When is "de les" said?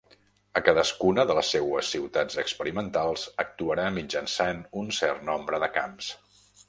1.31-1.51